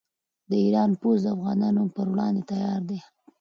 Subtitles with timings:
[0.49, 2.99] د ایران پوځ د افغانانو پر وړاندې تیار دی.